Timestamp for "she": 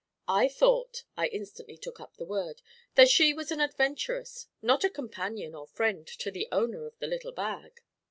3.07-3.35